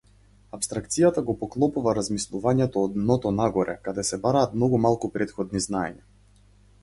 [0.57, 6.05] Апстракцијата го поклопува размислувањето од дното-нагоре каде се бараат многу малку претходни знаења.